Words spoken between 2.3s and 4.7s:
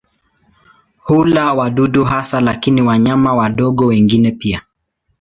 lakini wanyama wadogo wengine pia.